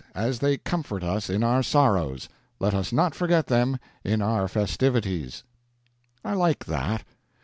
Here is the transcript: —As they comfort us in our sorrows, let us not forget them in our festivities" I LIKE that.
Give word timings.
—As 0.29 0.39
they 0.39 0.57
comfort 0.57 1.03
us 1.03 1.29
in 1.29 1.43
our 1.43 1.61
sorrows, 1.61 2.27
let 2.59 2.73
us 2.73 2.91
not 2.91 3.13
forget 3.13 3.45
them 3.45 3.77
in 4.03 4.19
our 4.19 4.47
festivities" 4.47 5.43
I 6.25 6.33
LIKE 6.33 6.65
that. 6.65 7.03